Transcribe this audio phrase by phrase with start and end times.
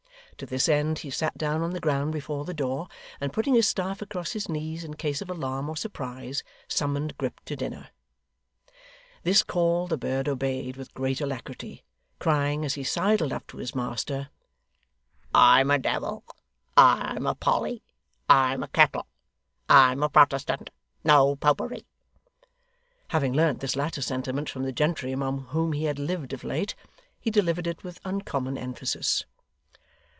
[0.37, 2.87] To this end, he sat down on the ground before the door,
[3.19, 7.39] and putting his staff across his knees in case of alarm or surprise, summoned Grip
[7.45, 7.89] to dinner.
[9.21, 11.83] This call, the bird obeyed with great alacrity;
[12.17, 14.29] crying, as he sidled up to his master,
[15.31, 16.23] 'I'm a devil,
[16.75, 17.83] I'm a Polly,
[18.27, 19.05] I'm a kettle,
[19.69, 20.71] I'm a Protestant,
[21.03, 21.85] No Popery!'
[23.09, 26.73] Having learnt this latter sentiment from the gentry among whom he had lived of late,
[27.19, 29.23] he delivered it with uncommon emphasis.